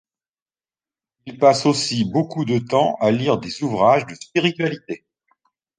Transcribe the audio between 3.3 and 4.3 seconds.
des ouvrages de